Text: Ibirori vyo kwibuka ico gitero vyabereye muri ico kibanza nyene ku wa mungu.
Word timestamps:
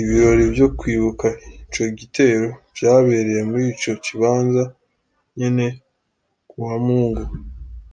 Ibirori 0.00 0.44
vyo 0.54 0.66
kwibuka 0.78 1.26
ico 1.60 1.84
gitero 1.98 2.46
vyabereye 2.76 3.40
muri 3.50 3.64
ico 3.72 3.92
kibanza 4.04 4.62
nyene 5.36 5.66
ku 6.48 6.56
wa 6.66 6.76
mungu. 6.84 7.24